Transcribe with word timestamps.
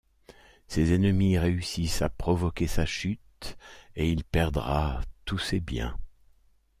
Ses 0.67 0.95
ennemis 0.95 1.37
réussissent 1.37 2.01
à 2.01 2.09
provoquer 2.09 2.65
sa 2.65 2.87
chute, 2.87 3.55
et 3.95 4.09
il 4.09 4.23
perdra 4.23 5.01
tous 5.25 5.37
ses 5.37 5.59
biens. 5.59 5.95